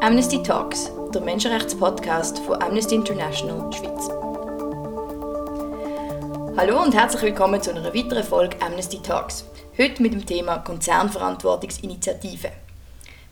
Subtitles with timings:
[0.00, 4.08] Amnesty Talks, der Menschenrechtspodcast von Amnesty International Schweiz.
[6.56, 9.44] Hallo und herzlich willkommen zu einer weiteren Folge Amnesty Talks.
[9.76, 12.52] Heute mit dem Thema Konzernverantwortungsinitiative.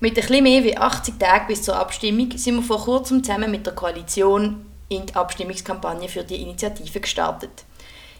[0.00, 3.64] Mit etwas mehr wie 80 Tagen bis zur Abstimmung sind wir vor kurzem zusammen mit
[3.64, 7.64] der Koalition in die Abstimmungskampagne für die Initiative gestartet.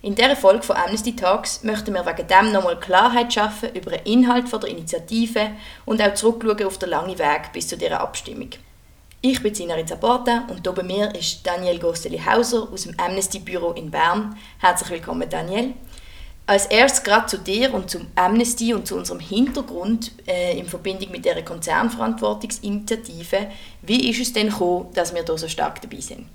[0.02, 4.04] In dieser Folge von Amnesty Talks möchten wir wegen dem nochmal Klarheit schaffen über den
[4.04, 5.52] Inhalt der Initiative
[5.87, 8.51] und auch zurückschauen auf den langen Weg bis zu dieser Abstimmung.
[9.23, 13.90] Ich bin Sina Rizzaporta und hier bei mir ist Daniel Gosteli-Hauser aus dem Amnesty-Büro in
[13.90, 14.37] Bern.
[14.59, 15.73] Herzlich willkommen, Daniel.
[16.45, 21.10] Als erstes gerade zu dir und zum Amnesty und zu unserem Hintergrund äh, in Verbindung
[21.10, 23.48] mit der Konzernverantwortungsinitiative.
[23.82, 26.28] Wie ist es denn gekommen, dass wir hier so stark dabei sind?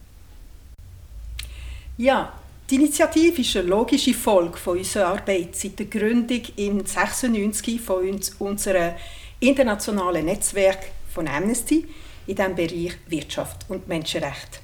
[1.98, 2.34] Ja,
[2.72, 8.30] die Initiative ist eine logische Folge unserer Arbeit seit der Gründung im 1996 von uns,
[8.40, 8.94] unserem
[9.42, 10.80] internationalen Netzwerk
[11.14, 11.86] von Amnesty
[12.28, 14.62] in dem Bereich Wirtschaft und Menschenrecht.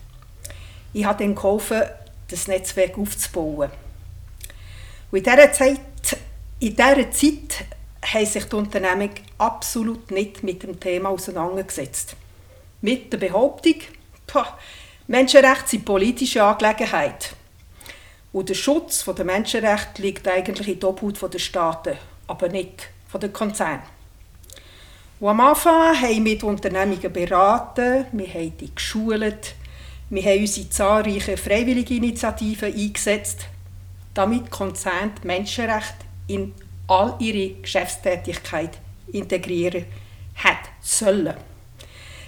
[0.94, 1.82] Ich habe dann geholfen,
[2.30, 3.72] das Netzwerk aufzubauen.
[5.12, 5.80] Und in dieser Zeit,
[6.62, 7.66] in dieser Zeit
[8.06, 12.16] haben sich die Unternehmen absolut nicht mit dem Thema auseinandergesetzt.
[12.80, 13.76] Mit der Behauptung,
[15.08, 17.37] Menschenrechte sind politische Angelegenheit.
[18.38, 23.20] Und der Schutz der Menschenrechte liegt eigentlich in der Obhut der Staaten, aber nicht von
[23.20, 23.82] den Konzernen.
[25.20, 29.56] Am Anfang haben wir mit Unternehmungen beraten, wir haben die geschult,
[30.12, 33.48] wir haben unsere zahlreichen freiwillige Initiativen eingesetzt,
[34.14, 36.54] damit Konzerne die Menschenrechte in
[36.88, 38.78] all ihre Geschäftstätigkeit
[39.14, 39.86] integrieren
[40.36, 41.34] hat sollen.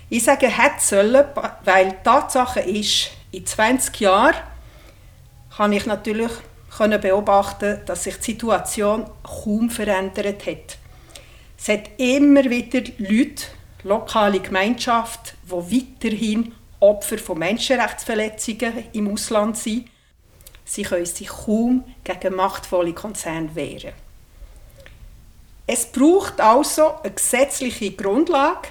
[0.10, 1.24] Ich sage hat sollen,
[1.66, 4.49] weil die Tatsache ist, in 20 Jahren
[5.60, 6.32] habe ich natürlich
[7.02, 10.78] beobachten, dass sich die Situation kaum verändert hat.
[11.58, 13.44] Es hat immer wieder Leute,
[13.84, 15.52] lokale Gemeinschaften, die
[16.02, 19.90] weiterhin Opfer von Menschenrechtsverletzungen im Ausland sind.
[20.64, 23.92] Sie können sich kaum gegen machtvolle Konzerne wehren.
[25.68, 28.70] Es braucht also eine gesetzliche Grundlage,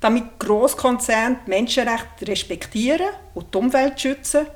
[0.00, 4.46] damit Großkonzerne die Menschenrechte respektieren und die Umwelt schützen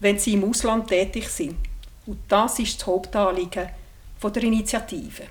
[0.00, 1.56] wenn sie im Ausland tätig sind.
[2.06, 3.68] Und das ist das Hauptanliegen
[4.22, 5.22] der Initiative.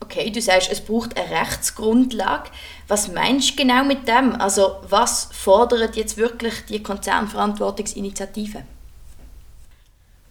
[0.00, 2.50] Okay, du sagst, es braucht eine Rechtsgrundlage.
[2.88, 4.34] Was meinst du genau mit dem?
[4.34, 8.64] Also was fordert jetzt wirklich die Konzernverantwortungsinitiative?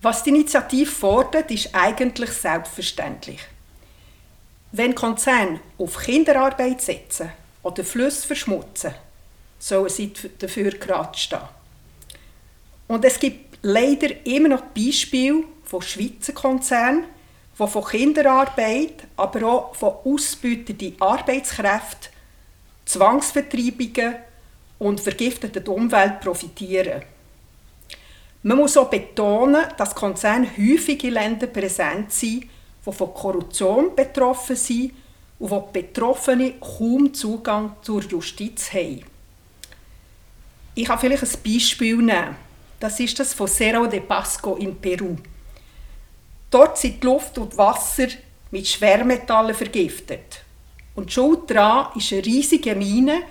[0.01, 3.39] Was die Initiative fordert, ist eigentlich selbstverständlich.
[4.73, 7.31] Wenn Konzerne auf Kinderarbeit setzen
[7.63, 8.93] oder Flüsse verschmutzen,
[9.59, 11.60] sollen sie dafür gerade stehen.
[12.91, 17.05] Und es gibt leider immer noch Beispiele von Schweizer Konzernen,
[17.57, 22.11] die von Kinderarbeit, aber auch von ausbeutenden Arbeitskräften,
[22.83, 24.15] Zwangsvertreibungen
[24.77, 27.03] und vergifteten Umwelt profitieren.
[28.43, 32.43] Man muss auch betonen, dass Konzerne häufig in Ländern präsent sind,
[32.85, 34.91] die von Korruption betroffen sind
[35.39, 39.05] und wo die Betroffenen kaum Zugang zur Justiz haben.
[40.75, 42.50] Ich kann vielleicht ein Beispiel nehmen.
[42.81, 45.15] Das ist das von Cerro de Pasco in Peru.
[46.49, 48.07] Dort sind die Luft und Wasser
[48.49, 50.41] mit Schwermetallen vergiftet.
[50.95, 53.21] Und Schuld daran ist eine riesige Mine,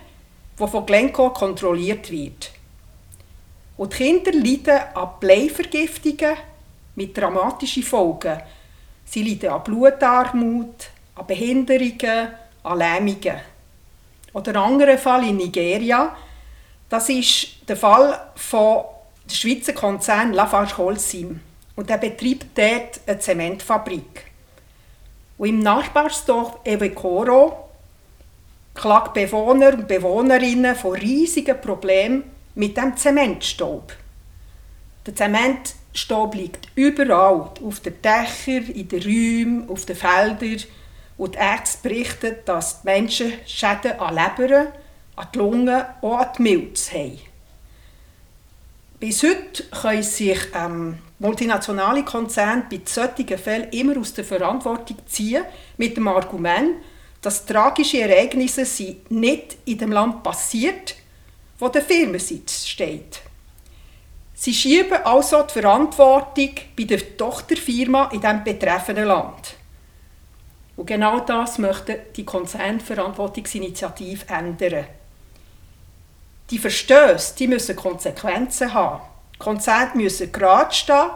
[0.56, 2.53] die von Glencoe kontrolliert wird.
[3.77, 6.37] Und die Kinder leiden an Bleivergiftungen
[6.94, 8.41] mit dramatischen Folgen.
[9.05, 12.28] Sie leiden an Blutarmut, an Behinderungen,
[12.62, 13.41] an Lähmungen.
[14.33, 16.16] Oder ein anderer Fall in Nigeria,
[16.89, 18.84] das ist der Fall von
[19.30, 21.41] der Schweizer Konzern Lafarge Holcim
[21.76, 24.24] und der betreibt dort eine Zementfabrik.
[25.38, 27.70] Und im Nachbarsdorf Evekoro
[28.74, 32.24] klagt Bewohner und Bewohnerinnen von riesigen Problemen
[32.54, 33.92] mit dem Zementstaub.
[35.06, 40.62] Der Zementstaub liegt überall, auf den Dächern, in den Räumen, auf den Feldern.
[41.16, 44.72] Und die Ärzte berichten, dass die Menschen Schäden an Leber,
[45.16, 47.29] an die Lungen und an die Milz haben.
[49.00, 55.42] Bis heute können sich ähm, multinationale Konzerne bei solchen Fällen immer aus der Verantwortung ziehen,
[55.78, 56.82] mit dem Argument,
[57.22, 58.66] dass tragische Ereignisse
[59.08, 60.97] nicht in dem Land passiert,
[61.58, 63.22] wo der Firmensitz steht.
[64.34, 69.54] Sie schieben also die Verantwortung bei der Tochterfirma in dem betreffenden Land.
[70.76, 74.99] Und genau das möchte die Konzernverantwortungsinitiative ändern.
[76.50, 79.02] Die Verstöße die müssen Konsequenzen haben.
[79.34, 81.10] Die Konzerne müssen gerade stehen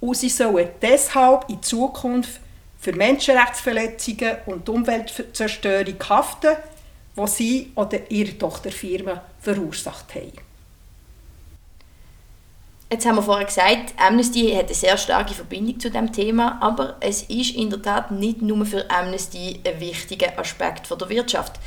[0.00, 2.40] und sie sollen deshalb in Zukunft
[2.78, 6.56] für Menschenrechtsverletzungen und Umweltzerstörung haften,
[7.16, 10.32] die sie oder ihre Tochterfirmen verursacht haben.
[12.90, 16.96] Jetzt haben wir vorher gesagt, Amnesty hat eine sehr starke Verbindung zu dem Thema, aber
[17.00, 21.60] es ist in der Tat nicht nur für Amnesty ein wichtiger Aspekt der Wirtschaft.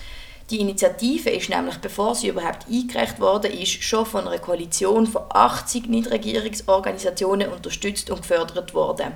[0.51, 5.23] Die Initiative ist nämlich, bevor sie überhaupt eingereicht worden ist, schon von einer Koalition von
[5.29, 9.13] 80 Nichtregierungsorganisationen unterstützt und gefördert worden.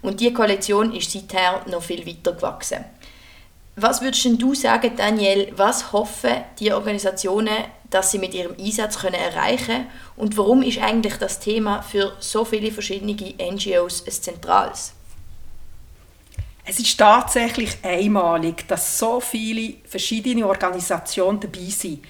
[0.00, 2.86] Und die Koalition ist seither noch viel weiter gewachsen.
[3.76, 9.14] Was würdest du sagen, Daniel, was hoffen die Organisationen, dass sie mit ihrem Einsatz können
[9.14, 9.86] erreichen
[10.16, 14.94] und warum ist eigentlich das Thema für so viele verschiedene NGOs ein zentrales?
[16.70, 22.04] Es ist tatsächlich einmalig, dass so viele verschiedene Organisationen dabei sind.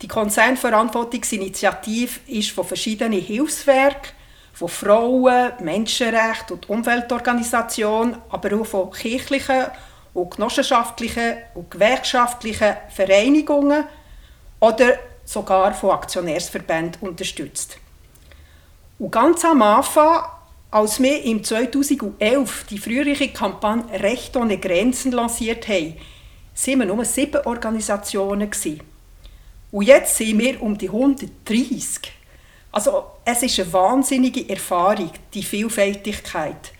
[0.00, 4.12] Die Konzernverantwortungsinitiative ist von verschiedenen Hilfswerken,
[4.54, 9.66] von Frauen, Menschenrechten und Umweltorganisationen, aber auch von kirchlichen
[10.14, 13.84] und genossenschaftlichen und gewerkschaftlichen Vereinigungen
[14.60, 14.94] oder
[15.26, 17.76] sogar von Aktionärsverbänden unterstützt.
[18.98, 20.22] Und ganz am Anfang,
[20.70, 25.96] als wir im 2011 die frühere Kampagne Recht ohne Grenzen lanciert haben,
[26.66, 28.50] waren wir nur sieben Organisationen.
[29.72, 32.12] Und jetzt sind wir um die 130.
[32.72, 36.72] Also es ist eine wahnsinnige Erfahrung, die Vielfältigkeit.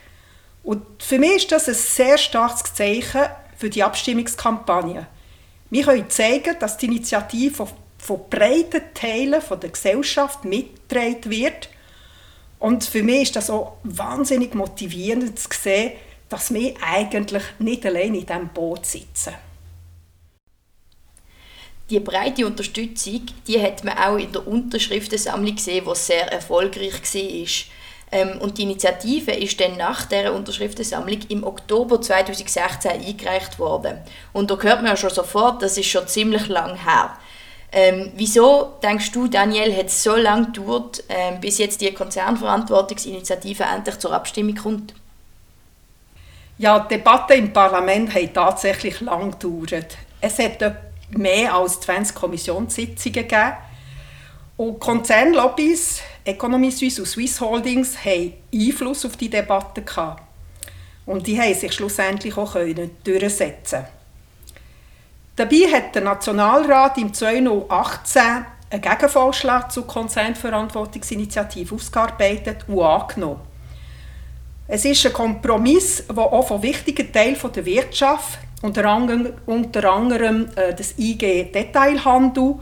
[0.62, 3.22] Und für mich ist das ein sehr starkes Zeichen
[3.56, 5.06] für die Abstimmungskampagne.
[5.70, 7.66] Wir können zeigen, dass die Initiative
[7.98, 11.68] von, breiten Teilen der Gesellschaft mitgetragen wird.
[12.60, 15.92] Und für mich ist das auch wahnsinnig motivierend zu sehen,
[16.28, 19.34] dass wir eigentlich nicht allein in diesem Boot sitzen.
[21.88, 27.48] Die breite Unterstützung die hat man auch in der Unterschriftensammlung gesehen, die sehr erfolgreich war.
[28.12, 33.98] Ähm, und die Initiative ist dann nach der Unterschriftensammlung im Oktober 2016 eingereicht worden.
[34.32, 37.16] Und da hört man ja schon sofort, das ist schon ziemlich lang her.
[37.72, 43.62] Ähm, wieso denkst du, Daniel, hat es so lange gedauert, ähm, bis jetzt die Konzernverantwortungsinitiative
[43.62, 44.94] endlich zur Abstimmung kommt?
[46.58, 49.96] Ja, die Debatten im Parlament haben tatsächlich lang gedauert.
[50.20, 50.60] Es hat
[51.10, 53.52] mehr als 20 Kommissionssitzungen gegeben.
[54.56, 60.22] Und Konzernlobbys Economy Suisse und Swiss Holdings haben Einfluss auf die Debatte gehabt.
[61.06, 63.86] Und die haben sich schlussendlich auch können durchsetzen
[65.36, 68.22] Dabei hat der Nationalrat im 2018
[68.70, 73.40] einen Gegenvorschlag zur Konzernverantwortungsinitiative ausgearbeitet und angenommen.
[74.68, 80.48] Es ist ein Kompromiss, der auch von wichtigen Teilen der Wirtschaft, unter anderem, unter anderem
[80.54, 82.56] äh, das IG Detailhandel,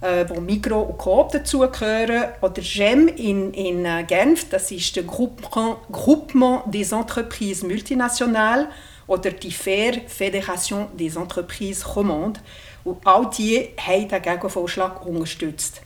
[0.00, 2.26] äh, wo Migro und Coop dazugehören.
[2.40, 8.68] Oder GEM in, in äh, Genf, das ist der Groupement des Entreprises Multinationales
[9.10, 12.40] oder die FAIR, Fédération des Entreprises Romandes.
[12.84, 15.80] Und all die haben den Gegenvorschlag unterstützt.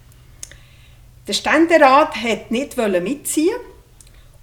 [1.27, 3.57] Der Ständerat hat nicht mitziehen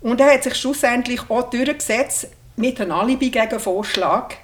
[0.01, 4.37] und er hat sich schlussendlich auch durchgesetzt mit einem Alibi-Gegenvorschlag,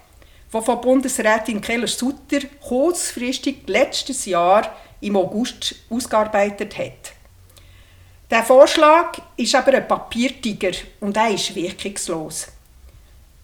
[0.54, 7.14] der von Bundesrätin Keller-Sutter kurzfristig letztes Jahr im August ausgearbeitet hat.
[8.30, 12.50] Der Vorschlag ist aber ein Papiertiger und er ist wirkungslos.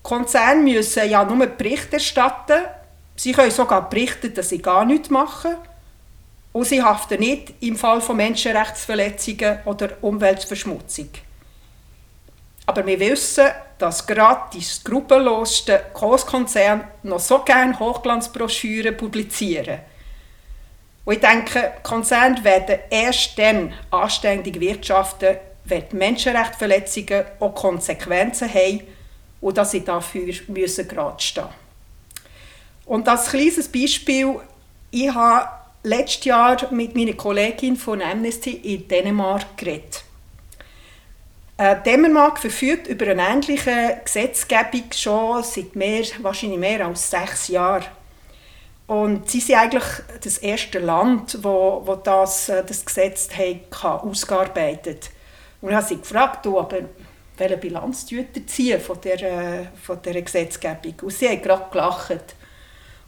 [0.04, 2.62] Konzerne müssen ja nur Bericht erstatten.
[3.16, 5.56] Sie können sogar berichten, dass sie gar nichts machen.
[6.52, 11.10] Und sie haften nicht im Fall von Menschenrechtsverletzungen oder Umweltverschmutzung.
[12.66, 19.80] Aber wir wissen, dass gerade die skrupellosten Großkonzerne noch so gerne Hochglanzbroschüren publizieren.
[21.06, 28.82] Und ich denke, Konzerne werden erst dann anständig wirtschaften, wenn Menschenrechtsverletzungen auch Konsequenzen haben
[29.44, 31.50] und dass sie dafür müssen gerade stehen
[32.86, 34.40] Und als kleines Beispiel,
[34.90, 35.50] ich habe
[35.84, 40.06] letztes Jahr mit meiner Kollegin von Amnesty in Dänemark geredet.
[41.58, 47.86] Äh, Dänemark verfügt über eine ähnliche Gesetzgebung schon seit mehr, wahrscheinlich mehr als sechs Jahren.
[48.88, 49.84] Und sie sind eigentlich
[50.24, 55.10] das erste Land, wo, wo das, äh, das Gesetz hat, ausgearbeitet
[55.62, 56.80] Und ich habe sie gefragt, du, aber
[57.38, 60.96] welche Bilanz ziehen von dieser, von dieser Gesetzgebung?
[61.02, 62.36] Und sie hat gerade gelacht.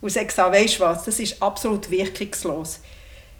[0.01, 2.79] Und sie hat gesagt, weißt du was, das ist absolut wirkungslos.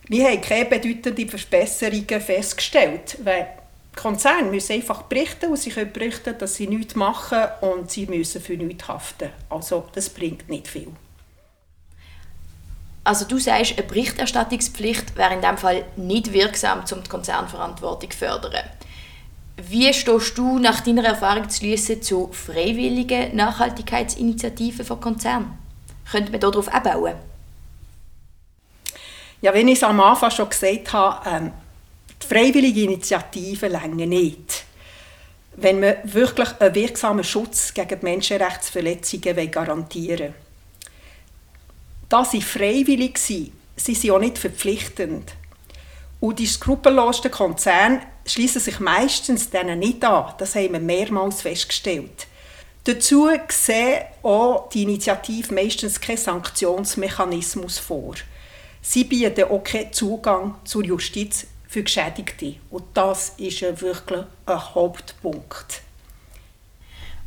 [0.08, 3.48] Wir haben keine bedeutenden Verbesserungen festgestellt, weil
[3.96, 8.42] Konzerne müssen einfach berichten und sie können berichten, dass sie nichts machen und sie müssen
[8.42, 9.30] für nichts haften.
[9.50, 10.90] Also das bringt nicht viel.
[13.04, 18.18] Also du sagst, eine Berichterstattungspflicht wäre in diesem Fall nicht wirksam, um die Konzernverantwortung zu
[18.18, 18.66] fördern.
[19.58, 25.58] Wie stehst du nach deiner Erfahrung zu schließen zu freiwilligen Nachhaltigkeitsinitiativen von Konzernen?
[26.12, 27.16] Könnte man darauf abbauen?
[29.42, 31.52] Ja, wenn ich es am Anfang schon gesagt habe, ähm,
[32.22, 34.66] die freiwillige Initiative länger nicht.
[35.56, 40.34] Wenn wir wirklich einen wirksamen Schutz gegen Menschenrechtsverletzungen garantieren will.
[42.10, 45.34] Da sie freiwillig sind, sind sie auch nicht verpflichtend.
[46.20, 50.34] Und die skrupellosen Konzerne schließen sich meistens denen nicht an.
[50.38, 52.28] Das haben wir mehrmals festgestellt.
[52.86, 58.14] Dazu sehen auch die Initiative meistens keinen Sanktionsmechanismus vor.
[58.82, 62.56] Sie bieten auch keinen Zugang zur Justiz für Geschädigte.
[62.70, 65.82] Und das ist wirklich ein Hauptpunkt.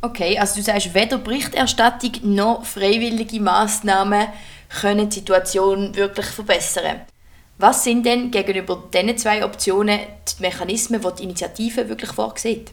[0.00, 4.28] Okay, also du sagst, weder Berichterstattung noch freiwillige Massnahmen
[4.80, 7.00] können die Situation wirklich verbessern.
[7.60, 12.70] Was sind denn gegenüber diesen zwei Optionen die Mechanismen, die die Initiative wirklich vorsieht?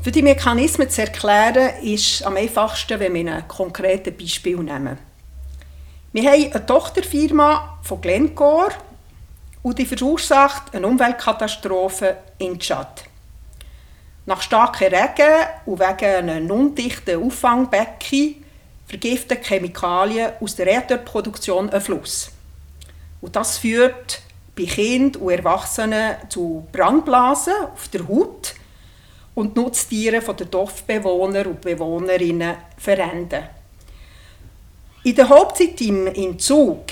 [0.00, 4.98] Für die Mechanismen zu erklären, ist am einfachsten, wenn wir ein konkretes Beispiel nehmen.
[6.14, 8.72] Wir haben eine Tochterfirma von Glencore
[9.62, 13.04] und die verursacht eine Umweltkatastrophe in Tschad.
[14.24, 18.42] Nach starkem Regen und wegen einem undichten Auffangbecken
[18.86, 22.30] vergiften Chemikalien aus der Erdölproduktion einen Fluss.
[23.22, 24.20] Und das führt
[24.54, 28.54] bei Kindern und Erwachsenen zu Brandblasen auf der Haut
[29.34, 33.44] und Nutztiere der Dorfbewohner und Bewohnerinnen verenden.
[35.04, 36.84] In der Hauptzeit im Entzug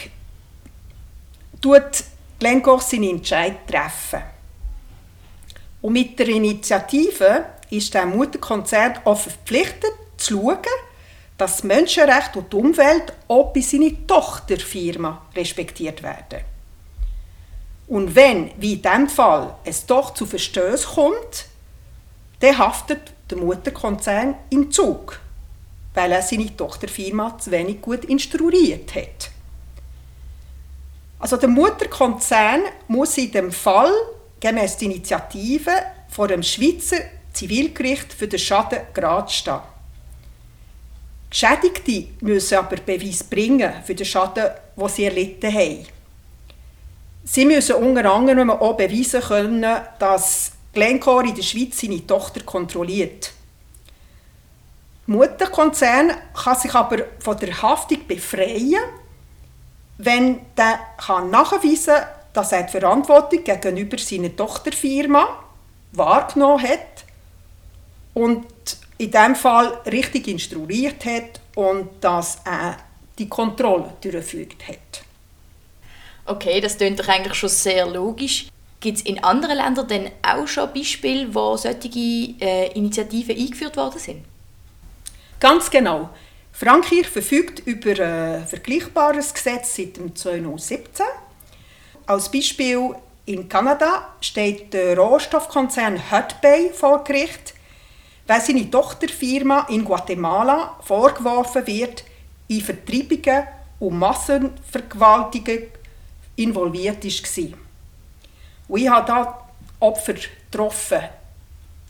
[1.60, 2.04] tut
[2.38, 4.22] Glencore seinen Entscheid treffen.
[5.82, 10.58] Und mit der Initiative ist der Mutterkonzern auch verpflichtet zu schauen,
[11.40, 16.40] dass das Menschenrecht und die Umwelt auch bei seiner Tochterfirma respektiert werden.
[17.87, 21.47] Und wenn, wie in diesem Fall, es doch zu Verstößen kommt,
[22.40, 25.18] dann haftet der Mutterkonzern im Zug,
[25.94, 29.30] weil er seine Tochterfirma zu wenig gut instruiert hat.
[31.18, 33.92] Also der Mutterkonzern muss in dem Fall
[34.40, 35.73] gemäß der Initiative
[36.11, 36.99] vor dem Schweizer
[37.32, 39.61] Zivilgericht für den Schaden gerade stehen.
[41.30, 45.87] Geschädigte müssen aber Beweis bringen für den Schaden, den sie erlitten haben.
[47.25, 53.32] Sie müssen unter anderem auch beweisen können, dass Glencore in der Schweiz seine Tochter kontrolliert.
[55.06, 58.80] Der Mutterkonzern kann sich aber von der Haftung befreien,
[59.99, 60.80] wenn der
[61.30, 65.44] nachweisen kann, dass er die Verantwortung gegenüber seiner Tochterfirma
[65.92, 67.04] wahrgenommen hat
[68.14, 68.46] und
[69.00, 72.76] in diesem Fall richtig instruiert hat und dass er
[73.19, 75.02] die Kontrolle durchgeführt hat.
[76.26, 78.49] Okay, das klingt doch eigentlich schon sehr logisch.
[78.78, 83.99] Gibt es in anderen Ländern denn auch schon Beispiele, wo solche äh, Initiativen eingeführt worden
[83.99, 84.25] sind?
[85.40, 86.11] Ganz genau.
[86.52, 91.07] Frankreich verfügt über ein vergleichbares Gesetz seit 2017.
[92.04, 97.54] Als Beispiel in Kanada steht der Rohstoffkonzern Hudbay vor Gericht,
[98.30, 102.04] weil seine Tochterfirma in Guatemala vorgeworfen wird,
[102.46, 103.42] in Vertreibungen
[103.80, 105.64] und Massenvergewaltigungen
[106.37, 107.58] involviert war.
[108.68, 109.49] Und ich habe da
[109.80, 111.00] Opfer getroffen,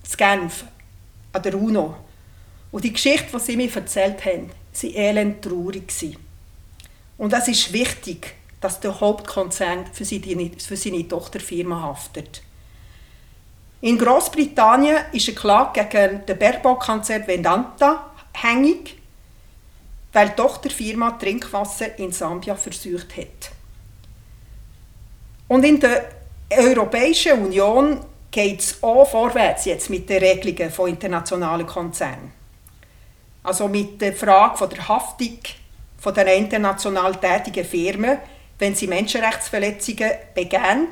[0.02, 0.64] in Genf,
[1.34, 1.94] an der UNO.
[2.72, 5.92] Und die Geschichte, die sie mir erzählt haben, war elend traurig.
[7.18, 12.40] Und es ist wichtig, dass der Hauptkonzern für seine Tochterfirma haftet.
[13.82, 18.96] In Großbritannien ist eine Klage gegen den Bergbaukonzern Vedanta hängig,
[20.12, 23.52] weil die Tochterfirma Trinkwasser in Sambia versucht hat.
[25.48, 26.10] Und in der
[26.50, 32.32] Europäischen Union geht es auch vorwärts jetzt mit den Regelungen von internationalen Konzernen.
[33.42, 35.38] Also mit der Frage der Haftung
[35.98, 38.18] von den international tätigen Firmen,
[38.58, 40.88] wenn sie Menschenrechtsverletzungen begehen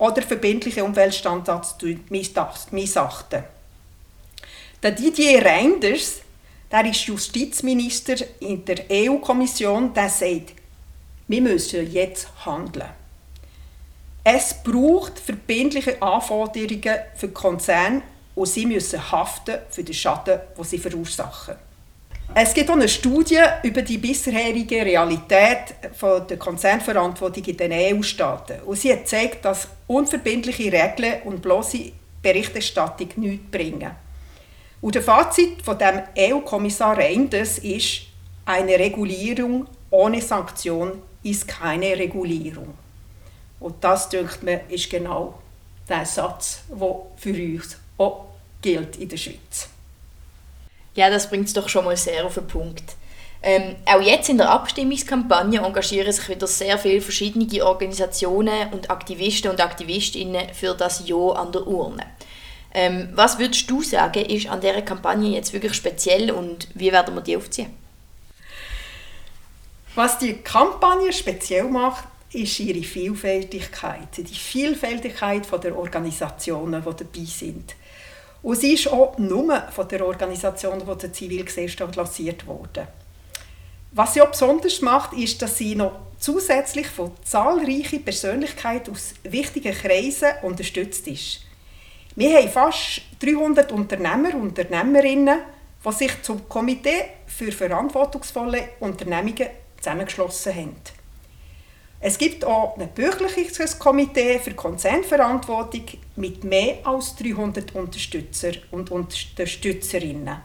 [0.00, 1.76] oder verbindliche Umweltstandards
[2.70, 3.44] missachten.
[4.82, 6.22] Der Didier Reinders,
[6.72, 10.54] der ist Justizminister in der EU-Kommission, der sagt,
[11.28, 12.88] wir müssen jetzt handeln.
[14.24, 18.02] Es braucht verbindliche Anforderungen für Konzerne
[18.34, 21.56] und sie müssen haften für den Schaden, den sie verursachen.
[22.32, 28.60] Es gibt auch eine Studie über die bisherige Realität der Konzernverantwortung in den EU-Staaten.
[28.60, 31.90] Und sie hat gezeigt, dass unverbindliche Regeln und bloße
[32.22, 33.90] Berichterstattung nichts bringen.
[34.80, 38.02] Und der Fazit von dem EU-Kommissar Reinders ist,
[38.46, 42.74] eine Regulierung ohne Sanktion ist keine Regulierung.
[43.58, 45.40] Und das, denkt mir, ist genau
[45.88, 48.26] der Satz, der für uns auch
[48.62, 49.68] gilt in der Schweiz.
[51.00, 52.84] Ja, das bringt es doch schon mal sehr auf den Punkt.
[53.42, 59.50] Ähm, auch jetzt in der Abstimmungskampagne engagieren sich wieder sehr viele verschiedene Organisationen und Aktivisten
[59.50, 62.04] und Aktivistinnen für das Ja an der Urne.
[62.74, 67.14] Ähm, was würdest du sagen, ist an dieser Kampagne jetzt wirklich speziell und wie werden
[67.14, 67.70] wir die aufziehen?
[69.94, 77.74] Was die Kampagne speziell macht, ist ihre Vielfältigkeit, die Vielfältigkeit der Organisationen, die dabei sind.
[78.42, 82.86] Und sie ist auch nur von der Organisation die der Zivilgesellschaft lanciert worden.
[83.92, 89.74] Was sie auch besonders macht, ist, dass sie noch zusätzlich von zahlreichen Persönlichkeiten aus wichtigen
[89.74, 91.40] Kreisen unterstützt ist.
[92.14, 95.40] Wir haben fast 300 Unternehmer und Unternehmerinnen,
[95.84, 100.99] die sich zum Komitee für verantwortungsvolle Unternehmungen zusammengeschlossen haben.
[102.02, 105.84] Es gibt auch ein bürgerliches Komitee für Konzernverantwortung
[106.16, 110.38] mit mehr als 300 Unterstützer und Unterstützerinnen.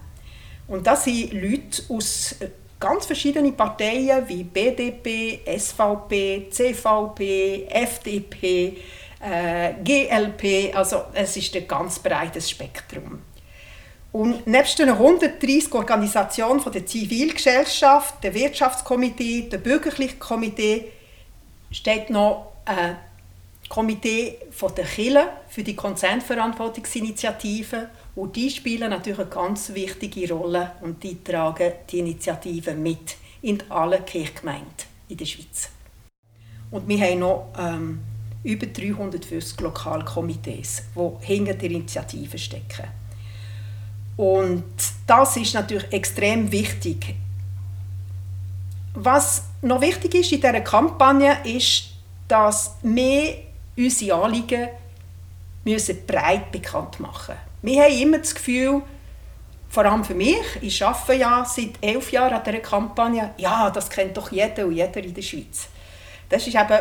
[0.67, 2.35] Und das sind Leute aus
[2.77, 8.77] ganz verschiedenen Parteien wie BDP, SVP, CVP, FDP,
[9.21, 13.21] äh, GLP, also es ist ein ganz breites Spektrum.
[14.11, 20.91] Und nebst den 130 Organisationen von der Zivilgesellschaft, der Wirtschaftskomitee, der bürgerlichen Komitee
[21.75, 22.95] steht noch ein
[23.67, 30.71] Komitee von der Kille für die Konzernverantwortungsinitiative und die spielen natürlich eine ganz wichtige Rolle
[30.81, 35.69] und die tragen die Initiative mit in allen Kirchgemeinden in der Schweiz.
[36.71, 37.99] Und wir haben noch ähm,
[38.43, 42.87] über 350 Lokalkomitees, die hinter der Initiative stecken.
[44.15, 44.63] Und
[45.05, 47.15] das ist natürlich extrem wichtig.
[48.95, 51.85] Was noch wichtig ist in dieser Kampagne, ist,
[52.27, 53.35] dass wir
[53.77, 54.69] unsere Anliegen
[55.65, 57.75] müssen breit bekannt machen müssen.
[57.75, 58.81] Wir haben immer das Gefühl,
[59.69, 63.89] vor allem für mich, ich arbeite ja seit elf Jahren an dieser Kampagne, ja, das
[63.89, 65.67] kennt doch jeder und jeder in der Schweiz.
[66.29, 66.79] Das ist eben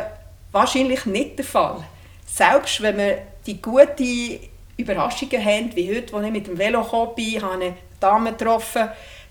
[0.52, 1.82] wahrscheinlich nicht der Fall.
[2.26, 4.38] Selbst wenn wir die guten
[4.76, 8.88] Überraschungen haben, wie heute, als ich mit dem Velo bin, habe eine Dame getroffen,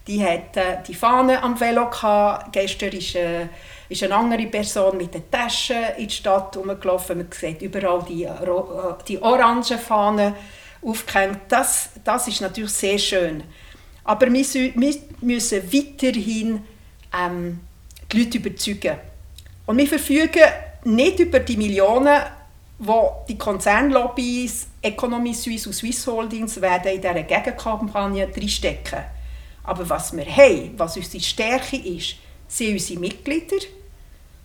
[0.08, 2.52] die hat äh, die Fahne am Velo gehabt.
[2.52, 3.48] Gestern ist, äh,
[3.90, 7.18] ist eine andere Person mit den Taschen in die Stadt herumgelaufen.
[7.18, 8.34] Man sieht überall die, äh,
[9.08, 10.34] die orangen Fahnen
[10.82, 11.40] aufgehängt.
[11.48, 13.44] Das, das ist natürlich sehr schön.
[14.04, 16.64] Aber wir, wir müssen weiterhin
[17.18, 17.60] ähm,
[18.12, 18.98] die Leute überzeugen.
[19.66, 20.44] Und wir verfügen
[20.84, 22.22] nicht über die Millionen,
[22.80, 29.00] wo die Konzernlobbys, Economy Suisse und Swiss Holdings werden in dieser Gegenkampagne drinstecken.
[29.64, 32.16] Aber was wir haben, was unsere Stärke ist,
[32.48, 33.58] sind unsere Mitglieder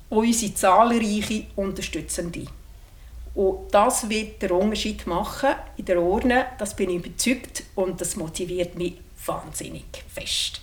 [0.09, 2.47] und unsere zahlreichen Unterstützende.
[3.35, 8.17] Und das wird den Unterschied machen in der Urne, das bin ich überzeugt und das
[8.17, 8.95] motiviert mich
[9.27, 10.61] wahnsinnig fest.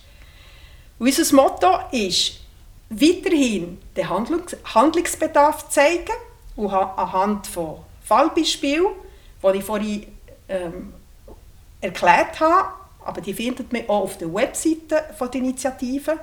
[0.98, 2.40] unser Motto ist,
[2.88, 6.12] weiterhin den Handlungsbedarf zeigen
[6.54, 8.86] und anhand von Fallbeispielen,
[9.42, 10.06] die ich vorhin
[10.48, 10.92] ähm,
[11.80, 16.18] erklärt habe, aber die findet man auch auf der Webseite der Initiative.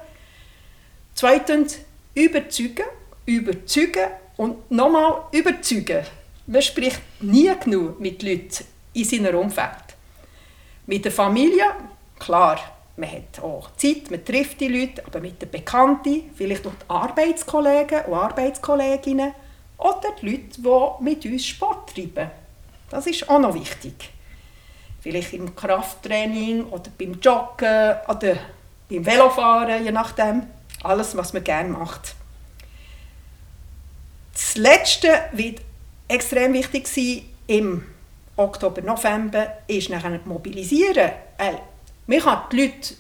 [1.16, 1.80] Zweitens,
[2.14, 2.86] überzeugen,
[3.26, 6.06] überzeugen und nochmal überzeugen.
[6.48, 9.70] Man spricht nie genug mit Leuten in seinem Umfeld.
[10.86, 11.66] Mit der Familie,
[12.20, 12.60] klar,
[12.98, 16.90] man hat auch Zeit, man trifft die Leute, aber mit den Bekannten, vielleicht auch die
[16.90, 19.34] Arbeitskollegen und Arbeitskolleginnen
[19.78, 22.30] oder die Leute, die mit uns Sport treiben.
[22.90, 24.13] Das ist auch noch wichtig.
[25.04, 28.38] Vielleicht im Krafttraining oder beim Joggen oder
[28.90, 30.44] beim Velofahren, je nachdem.
[30.82, 32.16] Alles, was man gerne macht.
[34.32, 35.60] Das Letzte wird
[36.08, 37.84] extrem wichtig sein im
[38.38, 41.12] Oktober, November, ist nachher mobilisieren.
[41.38, 41.54] Äh,
[42.08, 42.94] man kann die Leute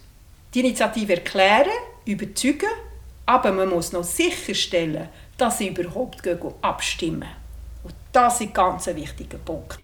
[0.53, 1.71] die Initiative erklären,
[2.05, 2.69] überzeugen,
[3.25, 6.21] aber man muss noch sicherstellen, dass sie überhaupt
[6.61, 7.29] abstimmen.
[7.83, 9.82] Und das ist ein ganz wichtiger Punkt.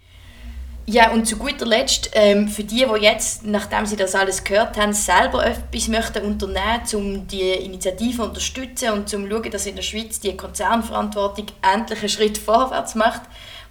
[0.91, 4.75] Ja, und zu guter Letzt, ähm, für die, die jetzt, nachdem sie das alles gehört
[4.75, 9.75] haben, selber etwas möchten unternehmen um die Initiative zu unterstützen und zu schauen, dass in
[9.75, 13.21] der Schweiz die Konzernverantwortung endlich einen Schritt vorwärts macht,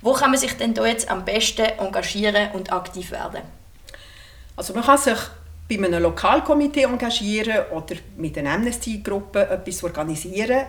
[0.01, 3.43] wo kann man sich denn da jetzt am besten engagieren und aktiv werden?
[4.55, 5.19] Also man kann sich
[5.69, 10.67] bei einem Lokalkomitee engagieren oder mit einer Amnesty-Gruppe etwas organisieren.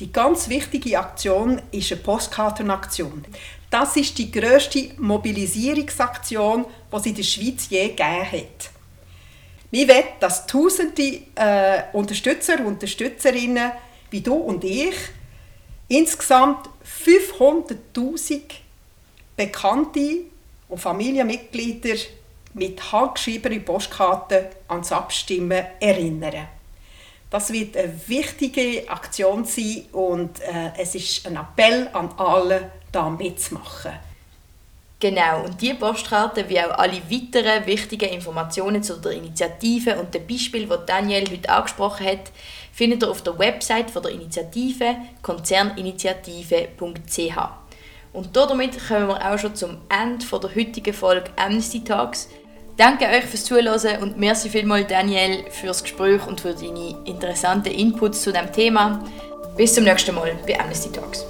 [0.00, 3.24] Die ganz wichtige Aktion ist eine Postkartenaktion.
[3.70, 8.70] Das ist die grösste Mobilisierungsaktion, die es in der Schweiz je gegeben hat.
[9.70, 13.72] Wir wollen, dass tausende äh, Unterstützer und Unterstützerinnen
[14.10, 14.94] wie du und ich
[15.88, 16.68] insgesamt
[17.06, 18.42] 500'000
[19.36, 20.18] Bekannte
[20.68, 21.96] und Familienmitglieder
[22.54, 26.48] mit handgeschriebenen Postkarten ans Abstimmen erinnern.
[27.32, 33.08] Das wird eine wichtige Aktion sein und äh, es ist ein Appell an alle, da
[33.08, 33.92] mitzumachen.
[35.00, 40.26] Genau, und diese Postkarte wie auch alle weiteren wichtigen Informationen zu der Initiative und dem
[40.26, 42.30] Beispiel, das Daniel heute angesprochen hat,
[42.70, 47.38] findet ihr auf der Website von der Initiative konzerninitiative.ch.
[48.12, 52.28] Und damit kommen wir auch schon zum Ende der heutigen Folge Amnesty Talks.
[52.76, 58.22] Danke euch fürs Zuhören und merci vielmals Daniel fürs Gespräch und für deine interessanten Inputs
[58.22, 59.04] zu dem Thema.
[59.56, 61.26] Bis zum nächsten Mal bei Amnesty Talks.